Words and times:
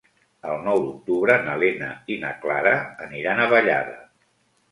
El 0.51 0.61
nou 0.67 0.79
d'octubre 0.85 1.33
na 1.49 1.53
Lena 1.65 1.89
i 2.15 2.17
na 2.23 2.33
Clara 2.45 2.73
aniran 3.09 3.43
a 3.45 3.49
Vallada. 3.53 3.95